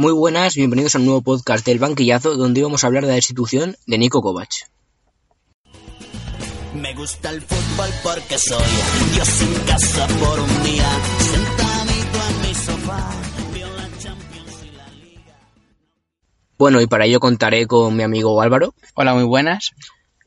[0.00, 3.16] Muy buenas, bienvenidos a un nuevo podcast del Banquillazo, donde vamos a hablar de la
[3.16, 4.48] institución de Nico Kovac.
[6.74, 8.64] Me gusta el fútbol porque soy
[9.24, 13.10] sin casa por un día, sentadito en mi sofá,
[13.52, 15.38] veo la Champions y la Liga.
[16.56, 18.72] Bueno, y para ello contaré con mi amigo Álvaro.
[18.94, 19.72] Hola, muy buenas.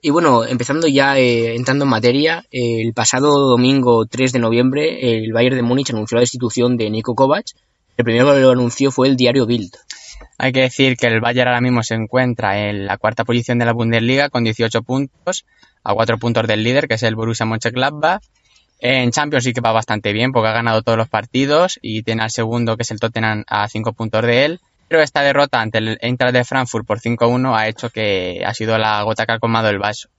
[0.04, 5.34] Y bueno, empezando ya, eh, entrando en materia, el pasado domingo 3 de noviembre, el
[5.34, 7.46] Bayern de Múnich anunció la destitución de Nico Kovac.
[7.96, 9.72] El primero que lo anunció fue el diario Bild.
[10.40, 13.66] Hay que decir que el Bayern ahora mismo se encuentra en la cuarta posición de
[13.66, 15.46] la Bundesliga con 18 puntos,
[15.84, 18.22] a 4 puntos del líder, que es el Borussia Mönchengladbach.
[18.80, 22.24] En Champions sí que va bastante bien porque ha ganado todos los partidos y tiene
[22.24, 24.62] al segundo, que es el Tottenham, a 5 puntos de él.
[24.88, 28.78] Pero esta derrota ante el Eintracht de Frankfurt por 5-1 ha hecho que ha sido
[28.78, 30.10] la gota que ha colmado el vaso.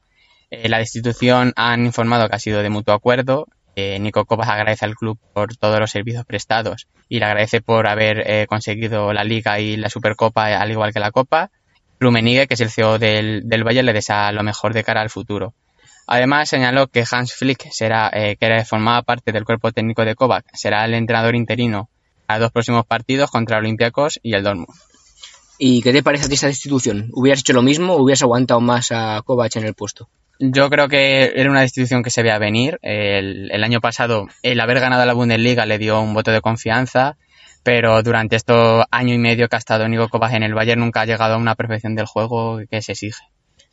[0.51, 4.85] Eh, la destitución han informado que ha sido de mutuo acuerdo eh, Nico Kovac agradece
[4.85, 9.25] al club por todos los servicios prestados y le agradece por haber eh, conseguido la
[9.25, 11.51] Liga y la Supercopa, al igual que la Copa.
[12.01, 15.55] Rummenigge, que es el CEO del, del le desea lo mejor de cara al futuro.
[16.07, 20.45] Además, señaló que Hans Flick, será, eh, que formaba parte del cuerpo técnico de Kovac,
[20.53, 21.89] será el entrenador interino
[22.27, 24.69] a dos próximos partidos contra Olympiacos y el Dortmund.
[25.59, 27.11] ¿Y qué te parece a ti esta destitución?
[27.13, 30.09] ¿Hubieras hecho lo mismo o hubieras aguantado más a Kovac en el puesto?
[30.39, 32.79] Yo creo que era una destitución que se veía venir.
[32.83, 37.17] El, año pasado, el haber ganado la Bundesliga le dio un voto de confianza,
[37.63, 41.03] pero durante estos año y medio que ha estado Nico Kovac en el Bayern nunca
[41.03, 43.23] ha llegado a una perfección del juego que se exige.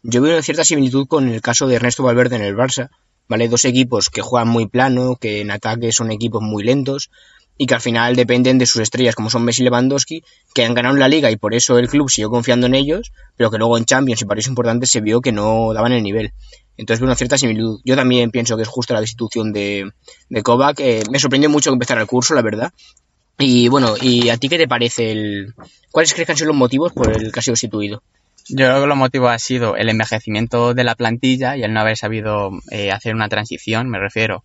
[0.04, 2.90] Yo veo una cierta similitud con el caso de Ernesto Valverde en el Barça.
[3.28, 3.48] ¿Vale?
[3.48, 7.10] Dos equipos que juegan muy plano, que en ataque son equipos muy lentos,
[7.58, 10.74] y que al final dependen de sus estrellas, como son Messi y Lewandowski, que han
[10.74, 13.78] ganado la liga y por eso el club siguió confiando en ellos, pero que luego
[13.78, 16.34] en Champions y para eso importante se vio que no daban el nivel.
[16.78, 17.80] Entonces veo una cierta similitud.
[17.84, 19.92] Yo también pienso que es justa la destitución de,
[20.30, 20.80] de Kovac.
[20.80, 22.74] Eh, me sorprendió mucho que empezara el curso, la verdad.
[23.38, 25.54] Y bueno, ¿y a ti qué te parece el...
[25.92, 28.02] ¿Cuáles crees que han sido los motivos por el que ha sido destituido?
[28.50, 31.82] Yo creo que los motivos ha sido el envejecimiento de la plantilla y el no
[31.82, 34.44] haber sabido eh, hacer una transición, me refiero.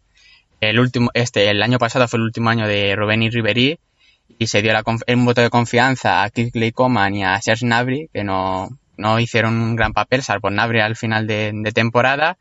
[0.60, 3.78] El último, este, el año pasado fue el último año de Rubén y Ribery
[4.38, 8.08] y se dio la, un voto de confianza a Kingsley Coman y a Serge Gnabry,
[8.12, 12.36] que no, no hicieron un gran papel, salvo Gnabry al final de, de temporada.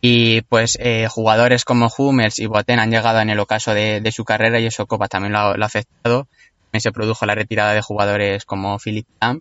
[0.00, 4.12] Y pues eh, jugadores como Hummels y Boateng han llegado en el ocaso de, de
[4.12, 6.28] su carrera y eso Copa también lo ha, lo ha, afectado.
[6.64, 9.40] También se produjo la retirada de jugadores como Philip Lam.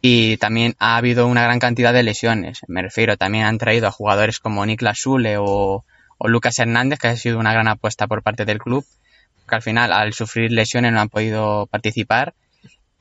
[0.00, 2.60] Y también ha habido una gran cantidad de lesiones.
[2.68, 5.84] Me refiero, también han traído a jugadores como Niklas Sule o,
[6.24, 8.86] o Lucas Hernández, que ha sido una gran apuesta por parte del club,
[9.48, 12.32] que al final, al sufrir lesiones, no han podido participar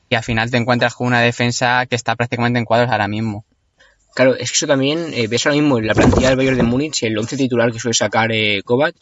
[0.09, 3.45] y al final te encuentras con una defensa que está prácticamente en cuadros ahora mismo.
[4.15, 6.63] Claro, es que eso también, eh, ves ahora mismo en la plantilla del Bayern de
[6.63, 8.95] Múnich, el 11 titular que suele sacar eh, Kovac,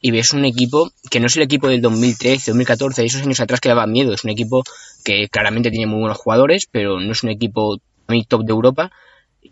[0.00, 3.60] y ves un equipo que no es el equipo del 2013, 2014, esos años atrás
[3.60, 4.64] que daba miedo, es un equipo
[5.04, 7.76] que claramente tiene muy buenos jugadores, pero no es un equipo
[8.08, 8.90] muy top de Europa,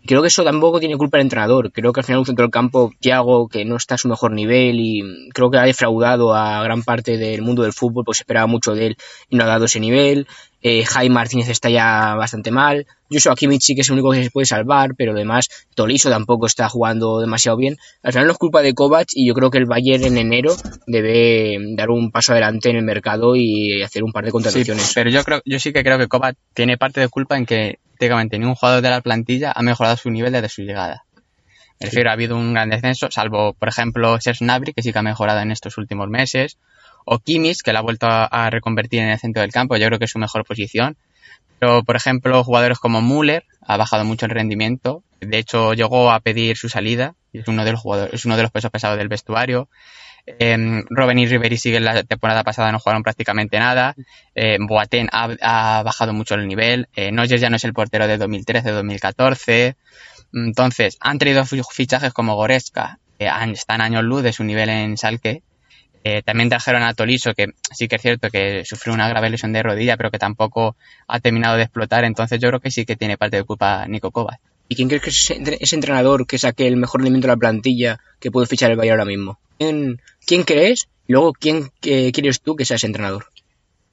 [0.05, 1.71] creo que eso tampoco tiene culpa el entrenador.
[1.71, 4.31] Creo que al final un centro del campo, Thiago, que no está a su mejor
[4.31, 8.47] nivel y creo que ha defraudado a gran parte del mundo del fútbol, pues esperaba
[8.47, 8.97] mucho de él
[9.29, 10.27] y no ha dado ese nivel.
[10.61, 12.87] Eh, Jaime Martínez está ya bastante mal.
[13.11, 16.47] Joshua Kimmich sí que es el único que se puede salvar, pero además Toliso tampoco
[16.47, 17.77] está jugando demasiado bien.
[18.01, 20.55] Al final no es culpa de Kovac y yo creo que el Bayern en enero
[20.87, 24.83] debe dar un paso adelante en el mercado y hacer un par de contrataciones.
[24.83, 27.45] Sí, pero yo creo, yo sí que creo que Kovac tiene parte de culpa en
[27.45, 31.03] que prácticamente ningún jugador de la plantilla ha mejorado su nivel desde su llegada.
[31.79, 34.97] Me refiero, ha habido un gran descenso, salvo, por ejemplo, Serge Gnabry, que sí que
[34.97, 36.57] ha mejorado en estos últimos meses,
[37.09, 39.97] o Kimmich, que la ha vuelto a reconvertir en el centro del campo, yo creo
[39.97, 40.97] que es su mejor posición.
[41.57, 45.03] Pero, por ejemplo, jugadores como Müller ha bajado mucho el rendimiento.
[45.21, 47.15] De hecho, llegó a pedir su salida.
[47.31, 49.69] Es uno de los jugadores, es uno de los pesos pesados del vestuario.
[50.25, 53.95] Eh, Robben y Riveri siguen la temporada pasada, no jugaron prácticamente nada.
[54.35, 56.89] Eh, Boateng ha, bajado mucho el nivel.
[56.93, 59.75] Eh, ya no es el portero de 2013-2014.
[60.33, 65.41] Entonces, han traído fichajes como Goretzka, que están años luz de su nivel en Salque.
[66.09, 69.51] Eh, también trajeron a Toliso, que sí que es cierto que sufrió una grave lesión
[69.51, 72.05] de rodilla, pero que tampoco ha terminado de explotar.
[72.05, 74.39] Entonces yo creo que sí que tiene parte de culpa Nico Kovac.
[74.69, 77.99] ¿Y quién crees que es ese entrenador que saque el mejor rendimiento de la plantilla
[78.21, 79.37] que puede fichar el Bayern ahora mismo?
[79.57, 80.87] ¿Quién, quién crees?
[81.07, 83.25] Y luego, ¿quién quieres tú que sea ese entrenador?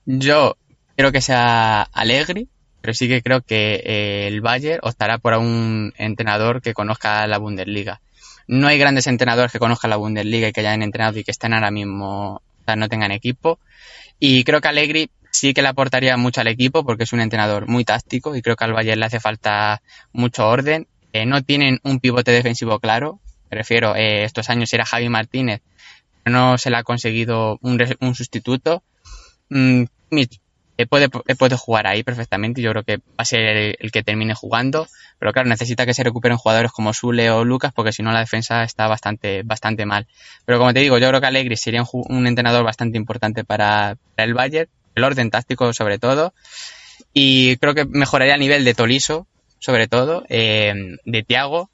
[0.06, 0.56] Yo
[0.96, 2.49] creo que sea Allegri,
[2.81, 7.38] pero sí que creo que eh, el Bayern optará por un entrenador que conozca la
[7.38, 8.00] Bundesliga.
[8.46, 11.55] No hay grandes entrenadores que conozcan la Bundesliga y que hayan entrenado y que estén
[11.55, 13.58] ahora mismo, o sea, no tengan equipo.
[14.19, 17.67] Y creo que Allegri sí que le aportaría mucho al equipo porque es un entrenador
[17.67, 19.82] muy táctico y creo que al Bayern le hace falta
[20.12, 20.87] mucho orden.
[21.12, 23.20] Eh, no tienen un pivote defensivo claro.
[23.50, 25.61] Me refiero, eh, estos años era Javi Martínez,
[26.23, 28.82] pero no se le ha conseguido un, un sustituto.
[29.49, 29.85] Mm,
[30.76, 32.62] eh, puede, puede jugar ahí perfectamente.
[32.62, 34.87] Yo creo que va a ser el, que termine jugando.
[35.19, 38.21] Pero claro, necesita que se recuperen jugadores como Sule o Lucas, porque si no la
[38.21, 40.06] defensa está bastante, bastante mal.
[40.44, 43.97] Pero como te digo, yo creo que Allegri sería un, un entrenador bastante importante para,
[44.17, 46.35] para el Bayern, el orden táctico sobre todo.
[47.12, 49.26] Y creo que mejoraría a nivel de Toliso,
[49.61, 50.75] sobre todo, eh,
[51.05, 51.71] de Thiago.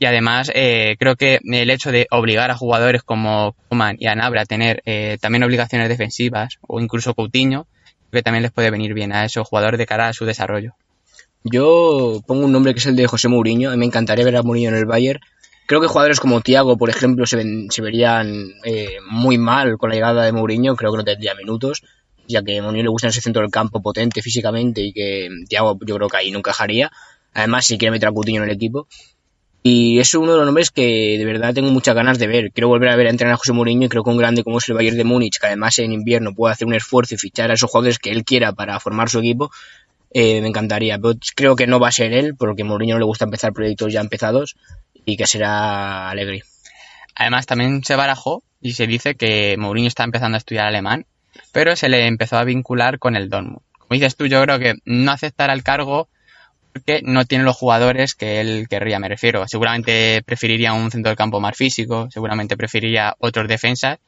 [0.00, 4.42] Y además, eh, creo que el hecho de obligar a jugadores como Coman y Anabra
[4.42, 7.66] a tener eh, también obligaciones defensivas, o incluso Coutinho,
[8.12, 10.74] que también les puede venir bien a esos jugadores de cara a su desarrollo.
[11.44, 13.74] Yo pongo un nombre que es el de José Mourinho.
[13.76, 15.20] Me encantaría ver a Mourinho en el Bayern.
[15.66, 19.90] Creo que jugadores como Thiago, por ejemplo, se, ven- se verían eh, muy mal con
[19.90, 20.74] la llegada de Mourinho.
[20.76, 21.82] Creo que no tendría minutos,
[22.26, 25.96] ya que Mourinho le gusta ese centro del campo potente físicamente y que Thiago yo
[25.96, 26.90] creo que ahí no encajaría.
[27.34, 28.88] Además, si quiere meter a Coutinho en el equipo.
[29.62, 32.52] Y es uno de los nombres que de verdad tengo muchas ganas de ver.
[32.52, 34.58] Quiero volver a ver a entrenar a José Mourinho y creo que un grande como
[34.58, 37.50] es el Bayern de Múnich, que además en invierno puede hacer un esfuerzo y fichar
[37.50, 39.50] a esos jugadores que él quiera para formar su equipo,
[40.12, 40.98] eh, me encantaría.
[40.98, 43.92] Pero creo que no va a ser él, porque Mourinho no le gusta empezar proyectos
[43.92, 44.56] ya empezados
[45.04, 46.42] y que será Alegri.
[47.14, 51.06] Además, también se barajó y se dice que Mourinho está empezando a estudiar alemán,
[51.52, 53.60] pero se le empezó a vincular con el Dortmund.
[53.72, 56.08] Como dices tú, yo creo que no aceptará el cargo
[56.72, 59.46] porque no tiene los jugadores que él querría, me refiero.
[59.48, 63.98] Seguramente preferiría un centro del campo más físico, seguramente preferiría otros defensas.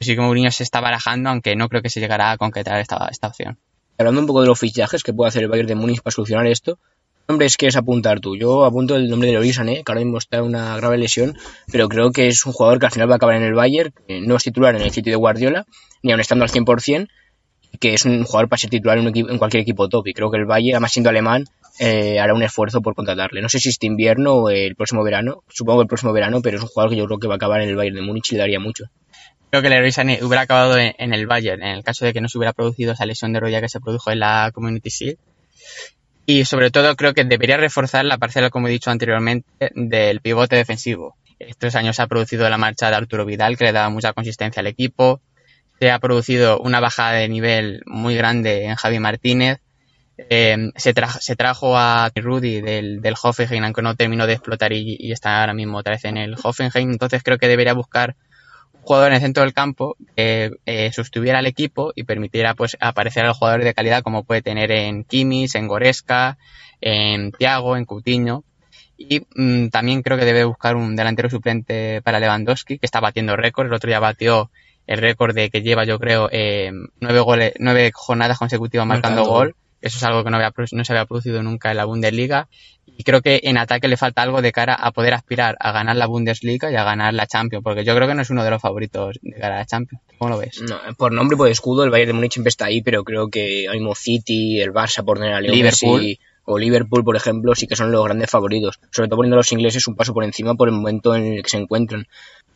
[0.00, 3.08] Así que Mourinho se está barajando, aunque no creo que se llegará a concretar esta,
[3.10, 3.58] esta opción.
[3.98, 6.46] Hablando un poco de los fichajes que puede hacer el Bayern de Múnich para solucionar
[6.48, 8.36] esto, ¿qué nombres quieres apuntar tú?
[8.36, 11.36] Yo apunto el nombre de Leroy Sané, que ahora mismo está en una grave lesión,
[11.70, 13.92] pero creo que es un jugador que al final va a acabar en el Bayern,
[14.08, 15.66] que no es titular en el sitio de Guardiola,
[16.02, 17.06] ni aun estando al 100%,
[17.70, 20.08] y que es un jugador para ser titular en, un equipo- en cualquier equipo top.
[20.08, 21.44] Y creo que el Bayern, además siendo alemán,
[21.78, 23.42] eh, hará un esfuerzo por contratarle.
[23.42, 26.62] No sé si este invierno o el próximo verano, supongo el próximo verano, pero es
[26.62, 28.34] un jugador que yo creo que va a acabar en el Bayern de Múnich y
[28.34, 28.84] le daría mucho.
[29.50, 32.20] Creo que Leroy Sané hubiera acabado en, en el Bayern, en el caso de que
[32.20, 35.18] no se hubiera producido esa lesión de rodilla que se produjo en la Community Shield.
[36.24, 40.56] Y sobre todo creo que debería reforzar la parcela, como he dicho anteriormente, del pivote
[40.56, 41.16] defensivo.
[41.38, 44.60] Estos años se ha producido la marcha de Arturo Vidal, que le daba mucha consistencia
[44.60, 45.20] al equipo.
[45.80, 49.58] Se ha producido una bajada de nivel muy grande en Javi Martínez.
[50.30, 54.72] Eh, se, tra- se trajo a Rudy del, del Hoffenheim, aunque no terminó de explotar
[54.72, 56.90] y, y está ahora mismo otra vez en el Hoffenheim.
[56.90, 58.16] Entonces creo que debería buscar
[58.72, 62.76] un jugador en el centro del campo que eh, sustituyera al equipo y permitiera pues
[62.80, 66.38] aparecer a los jugadores de calidad como puede tener en Kimmich, en Goreska,
[66.80, 68.44] en Thiago, en Coutinho.
[68.96, 73.36] Y mm, también creo que debe buscar un delantero suplente para Lewandowski, que está batiendo
[73.36, 73.66] récord.
[73.66, 74.50] El otro día batió
[74.86, 76.70] el récord de que lleva, yo creo, eh,
[77.00, 79.54] nueve, goles, nueve jornadas consecutivas marcando, Marcando gol.
[79.82, 82.48] Eso es algo que no, había, pro- no se había producido nunca en la Bundesliga.
[82.96, 85.96] Y creo que en ataque le falta algo de cara a poder aspirar a ganar
[85.96, 88.50] la Bundesliga y a ganar la Champions, porque yo creo que no es uno de
[88.50, 90.02] los favoritos de cara a la Champions.
[90.18, 90.60] ¿Cómo lo ves?
[90.62, 93.28] No, por nombre y por escudo, el Bayern de Múnich siempre está ahí, pero creo
[93.28, 96.00] que mismo City, el Barça, por tener a Liverpool.
[96.44, 98.78] O Liverpool, por ejemplo, sí que son los grandes favoritos.
[98.90, 101.42] Sobre todo poniendo a los ingleses un paso por encima por el momento en el
[101.42, 102.06] que se encuentran.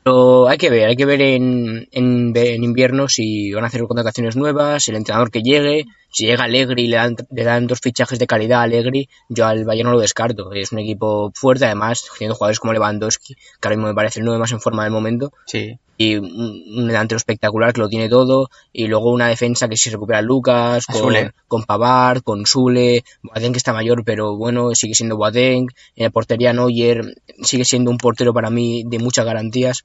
[0.03, 3.83] Pero hay que ver, hay que ver en, en, en invierno si van a hacer
[3.83, 7.81] contrataciones nuevas, el entrenador que llegue, si llega Allegri y le dan, le dan dos
[7.81, 10.53] fichajes de calidad a Allegri, yo al Bayern no lo descarto.
[10.53, 14.25] Es un equipo fuerte, además, teniendo jugadores como Lewandowski, que ahora mismo me parece el
[14.25, 15.79] nueve más en forma del momento, Sí.
[15.99, 20.23] y un, delantero espectacular que lo tiene todo y luego una defensa que si recupera
[20.23, 21.15] Lucas con,
[21.49, 26.11] con Pavard, con Sule, Boateng que está mayor pero bueno, sigue siendo Boateng, en la
[26.11, 29.85] portería Neuer sigue siendo un portero para mí de muchas garantías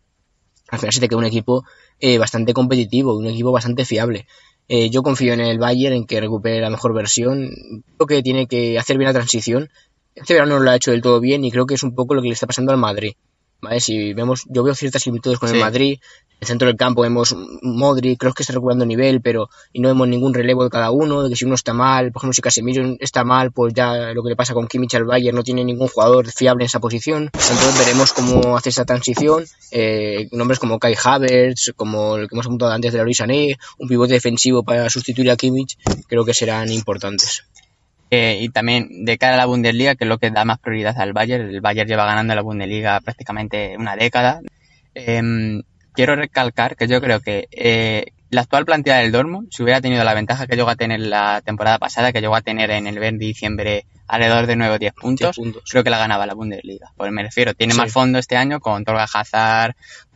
[0.72, 1.66] al final se te queda un equipo
[2.00, 4.26] eh, bastante competitivo, un equipo bastante fiable.
[4.70, 7.52] Eh, yo confío en el Bayern, en que recupere la mejor versión.
[7.98, 9.70] Creo que tiene que hacer bien la transición.
[10.16, 12.16] Este verano no lo ha hecho del todo bien y creo que es un poco
[12.16, 13.14] lo que le está pasando al Madrid.
[13.62, 13.80] ¿Vale?
[13.80, 15.56] Si vemos, yo veo ciertas similitudes con Sí.
[15.56, 16.00] el Madrid.
[16.34, 19.90] En el centro del campo vemos Modric, creo que está recuperando nivel, pero y no
[19.90, 22.42] vemos ningún relevo de cada uno, de que si uno está mal, por ejemplo, si
[22.42, 25.64] Casemiro está mal, pues ya lo que le pasa con Kimmich al Bayern no tiene
[25.64, 27.26] ningún jugador fiable en esa posición.
[27.26, 29.46] Entonces veremos cómo hace esa transición.
[29.70, 33.88] Eh, nombres como Kai Havertz, como el que hemos apuntado antes de la Sané, un
[33.88, 35.78] pivote defensivo para sustituir a Kimmich,
[36.08, 37.44] creo que serán importantes.
[38.14, 41.00] Eh, y también de cara a la Bundesliga, que es lo que da más prioridad
[41.00, 41.50] al Bayern.
[41.50, 44.42] El Bayern lleva ganando la Bundesliga prácticamente una década.
[44.94, 45.62] Em,
[45.94, 50.04] quiero recalcar que yo creo que eh, la actual plantilla del Dortmund, si hubiera tenido
[50.04, 53.00] la ventaja que llegó a tener la temporada pasada, que llegó a tener en el
[53.00, 55.64] 20 de diciembre alrededor de 9 o 10 puntos, 10 puntos.
[55.72, 56.92] creo que la ganaba la Bundesliga.
[56.98, 57.80] Pues me refiero, tiene Sí.
[57.80, 59.74] más fondo este año con Torga Hazard,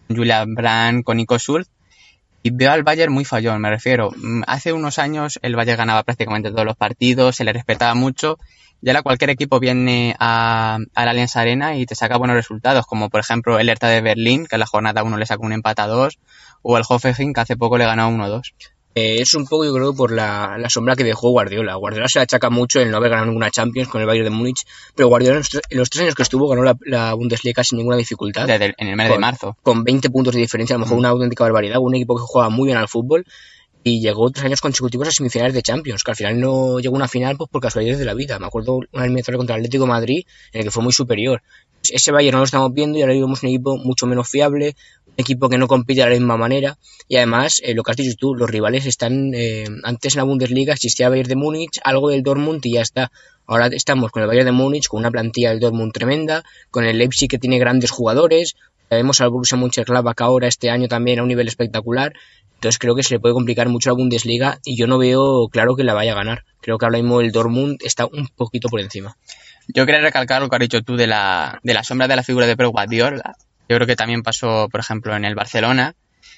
[0.07, 1.69] con Julian Brandt, con Nico Schultz.
[2.45, 4.11] Y veo al Bayern muy fallón, me refiero.
[4.15, 8.37] Mm, Hace unos años el Bayern ganaba prácticamente todos los partidos, se le respetaba mucho.
[8.83, 12.85] Y ahora cualquier equipo viene a, a la Allianz Arena y te saca buenos resultados,
[12.85, 15.53] como por ejemplo el Hertha de Berlín, que en la jornada 1 le sacó un
[15.53, 16.19] empate a 2,
[16.61, 18.53] o el Hoffenheim, que hace poco le ganó 1-2.
[18.95, 21.75] Eh, es un poco, yo creo, por la, la, sombra que dejó Guardiola.
[21.75, 24.65] Guardiola se achaca mucho el no haber ganado ninguna Champions con el Bayern de Múnich,
[24.95, 27.77] pero Guardiola en los, en los tres años que estuvo ganó la, la, Bundesliga sin
[27.77, 28.47] ninguna dificultad.
[28.47, 29.57] Desde el, en el mes con, de marzo.
[29.61, 30.99] Con 20 puntos de diferencia, a lo mejor Mm.
[30.99, 31.79] una auténtica barbaridad.
[31.79, 33.25] Un equipo que jugaba muy bien al fútbol
[33.83, 36.97] y llegó tres años consecutivos a semifinales de Champions, que al final no llegó a
[36.97, 38.39] una final pues por casualidades de la vida.
[38.39, 41.43] Me acuerdo una eliminatoria contra el Atlético de Madrid en el que fue muy superior.
[41.87, 44.75] Ese Bayern no lo estamos viendo y ahora vemos un equipo mucho menos fiable,
[45.17, 48.15] equipo que no compite de la misma manera y además, eh, lo que has dicho
[48.17, 52.24] tú, los rivales están, eh, antes en la Bundesliga existía Bayern de Múnich, algo del
[52.24, 53.12] Dortmund y ya está.
[53.45, 56.98] Ahora estamos con el Bayern de Múnich, con una plantilla del Dortmund tremenda, con el
[56.98, 58.55] Leipzig que tiene grandes jugadores,
[58.89, 62.13] vemos al Borussia Mönchengladbach ahora este año también a un nivel espectacular.
[62.55, 65.75] Entonces creo que se le puede complicar mucho la Bundesliga y yo no veo claro
[65.75, 66.45] que la vaya a ganar.
[66.62, 69.17] Creo que ahora mismo el Dortmund está un poquito por encima.
[69.67, 72.48] Yo quería recalcar lo que has dicho tú de la, de sombra de la figura
[72.48, 73.36] de Pep Guardiola.
[73.67, 75.95] Yo creo que también pasó, por ejemplo, en el Barcelona,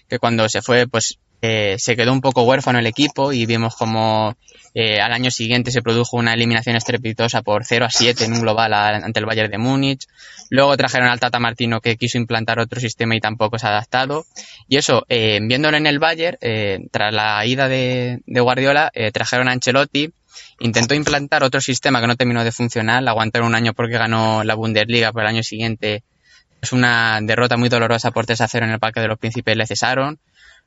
[0.09, 3.75] que cuando se fue, pues eh, se quedó un poco huérfano el equipo y vimos
[3.75, 4.35] como
[4.73, 8.41] eh, al año siguiente se produjo una eliminación estrepitosa por 0 a 7 en un
[8.41, 10.07] global ante el Bayern de Múnich.
[10.49, 14.25] Luego trajeron al Tata Martino que quiso implantar otro sistema y tampoco se ha adaptado.
[14.67, 19.11] Y eso, eh, viéndolo en el Bayern, eh, tras la ida de, de Guardiola, eh,
[19.11, 20.11] trajeron a Ancelotti,
[20.59, 24.55] intentó implantar otro sistema que no terminó de funcionar, aguantaron un año porque ganó la
[24.55, 26.03] Bundesliga, pero el año siguiente
[26.61, 29.55] es una derrota muy dolorosa por 3 a 0 en el Parque de los Príncipes,
[29.55, 30.19] le cesaron.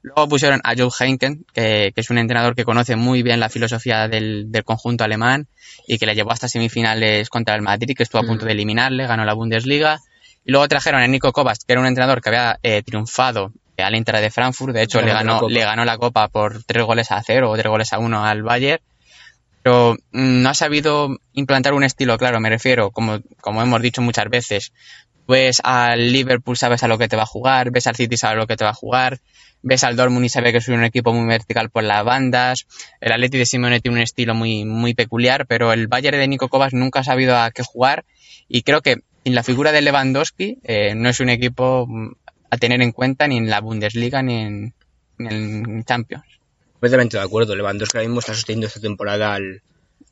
[0.03, 3.51] Luego pusieron a Joe Heinken, que, que, es un entrenador que conoce muy bien la
[3.51, 5.47] filosofía del, del, conjunto alemán
[5.87, 9.07] y que le llevó hasta semifinales contra el Madrid, que estuvo a punto de eliminarle,
[9.07, 9.99] ganó la Bundesliga.
[10.45, 13.95] Y luego trajeron a Nico Kovac, que era un entrenador que había eh, triunfado al
[13.95, 17.23] Inter de Frankfurt, de hecho le ganó, le ganó la copa por tres goles a
[17.23, 18.83] cero o tres goles a uno al Bayern
[19.63, 24.29] pero no ha sabido implantar un estilo claro, me refiero, como, como hemos dicho muchas
[24.31, 24.73] veces,
[25.31, 28.37] ves al Liverpool, sabes a lo que te va a jugar, ves al City, sabes
[28.37, 29.21] a lo que te va a jugar,
[29.63, 32.67] ves al Dortmund y sabes que es un equipo muy vertical por las bandas,
[33.01, 36.49] el Atleti de Simeone tiene un estilo muy, muy peculiar, pero el Bayern de Nico
[36.49, 38.05] Kovac nunca ha sabido a qué jugar
[38.49, 41.89] y creo que sin la figura de Lewandowski eh, no es un equipo
[42.51, 44.75] a tener en cuenta ni en la Bundesliga ni en,
[45.19, 46.41] ni en Champions
[46.81, 47.55] completamente de acuerdo.
[47.55, 49.63] Lewandowski ahora mismo está sosteniendo esta temporada al,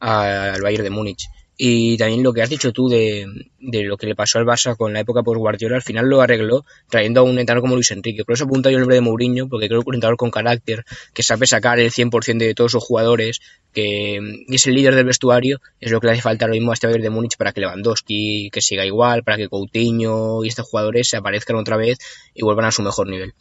[0.01, 1.29] al Bayern de Múnich.
[1.61, 3.27] Y también lo que has dicho tú de,
[3.59, 6.21] de, lo que le pasó al Barça con la época por Guardiola, al final lo
[6.21, 8.25] arregló trayendo a un entrenador como Luis Enrique.
[8.25, 10.85] Por eso apunto yo el nombre de Mourinho, porque creo que un entrenador con carácter,
[11.13, 13.41] que sabe sacar el 100% de todos sus jugadores,
[13.73, 16.75] que es el líder del vestuario, es lo que le hace falta ahora mismo a
[16.75, 20.65] este Bayern de Múnich para que Lewandowski que siga igual, para que Coutinho y estos
[20.65, 21.99] jugadores se aparezcan otra vez
[22.35, 23.35] y vuelvan a su mejor nivel.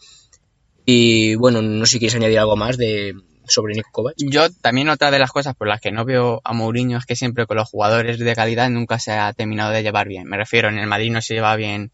[0.85, 3.13] Y bueno, no sé si quieres añadir algo más de
[3.47, 4.15] sobre Nico Kovac.
[4.17, 7.15] Yo también otra de las cosas por las que no veo a Mourinho es que
[7.15, 10.27] siempre con los jugadores de calidad nunca se ha terminado de llevar bien.
[10.27, 11.91] Me refiero, en el Madrid no se lleva bien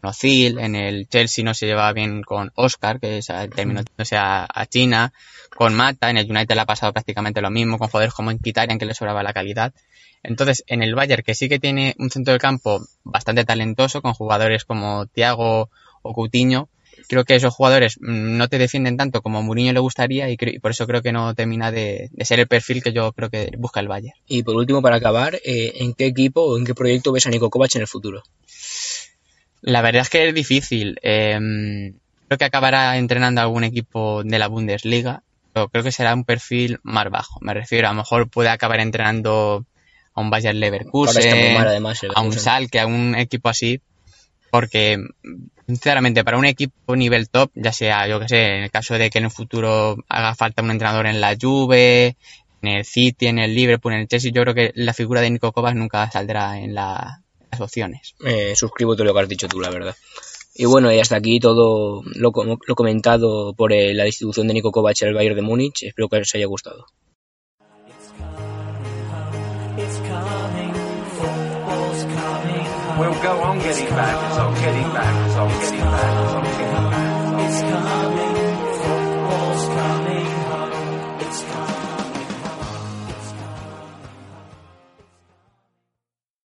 [0.00, 4.16] con Ozil, en el Chelsea no se lleva bien con Oscar, que se terminó yéndose
[4.16, 5.12] a, a, China,
[5.54, 8.38] con Mata, en el United le ha pasado prácticamente lo mismo, con jugadores como en
[8.38, 9.72] Kitarian que le sobraba la calidad.
[10.22, 14.12] Entonces, en el Bayern, que sí que tiene un centro de campo bastante talentoso, con
[14.12, 15.70] jugadores como Thiago
[16.02, 16.68] o Coutinho,
[17.08, 20.58] creo que esos jugadores no te defienden tanto como a Mourinho le gustaría y, y,
[20.58, 23.50] por eso creo que no termina de, de, ser el perfil que yo creo que
[23.58, 24.16] busca el Bayern.
[24.26, 27.30] Y por último, para acabar, eh, ¿en qué equipo o en qué proyecto ves a
[27.30, 28.22] Nico Kovac en el futuro?
[29.62, 30.98] La verdad es que es difícil.
[31.02, 31.92] Eh,
[32.28, 35.22] creo que acabará entrenando a algún equipo de la Bundesliga,
[35.52, 37.38] pero creo que será un perfil más bajo.
[37.40, 39.64] Me refiero, a lo mejor puede acabar entrenando
[40.14, 43.80] a un Bayern Leverkusen, mal, además, a un Salke, a un equipo así,
[44.56, 44.96] porque
[45.66, 49.10] sinceramente para un equipo nivel top, ya sea, yo que sé, en el caso de
[49.10, 52.16] que en el futuro haga falta un entrenador en la Juve,
[52.62, 55.28] en el City, en el Liverpool, en el Chelsea, yo creo que la figura de
[55.28, 58.14] Nico Kovac nunca saldrá en la, las opciones.
[58.24, 59.94] Eh, suscribo todo lo que has dicho tú, la verdad.
[60.54, 64.72] Y bueno, y hasta aquí todo lo, lo comentado por eh, la distribución de Nico
[64.72, 65.82] Kovac el Bayern de Múnich.
[65.82, 66.86] Espero que os haya gustado.
[72.98, 76.45] We'll go on getting back, it's on getting back, it's on getting back.